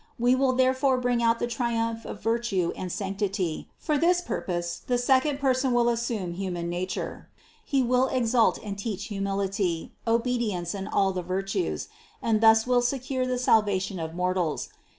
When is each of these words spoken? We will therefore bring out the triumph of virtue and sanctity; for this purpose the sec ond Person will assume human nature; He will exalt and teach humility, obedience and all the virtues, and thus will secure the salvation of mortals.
We 0.17 0.33
will 0.33 0.53
therefore 0.53 0.97
bring 0.97 1.21
out 1.21 1.37
the 1.37 1.45
triumph 1.45 2.05
of 2.07 2.23
virtue 2.23 2.73
and 2.75 2.91
sanctity; 2.91 3.69
for 3.77 3.99
this 3.99 4.19
purpose 4.19 4.81
the 4.87 4.97
sec 4.97 5.27
ond 5.27 5.39
Person 5.39 5.73
will 5.73 5.89
assume 5.89 6.33
human 6.33 6.69
nature; 6.69 7.29
He 7.63 7.83
will 7.83 8.07
exalt 8.07 8.57
and 8.63 8.79
teach 8.79 9.09
humility, 9.09 9.93
obedience 10.07 10.73
and 10.73 10.87
all 10.89 11.11
the 11.13 11.21
virtues, 11.21 11.87
and 12.19 12.41
thus 12.41 12.65
will 12.65 12.81
secure 12.81 13.27
the 13.27 13.37
salvation 13.37 13.99
of 13.99 14.15
mortals. 14.15 14.69